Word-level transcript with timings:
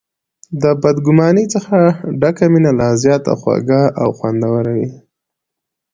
د 0.61 0.63
بد 0.81 0.97
ګمانۍ 1.05 1.45
څخه 1.55 1.77
ډکه 2.21 2.45
مینه 2.51 2.71
لا 2.79 2.89
زیاته 3.03 3.33
خوږه 3.39 3.81
او 4.01 4.07
خوندوره 4.17 4.71
وي. 4.77 4.89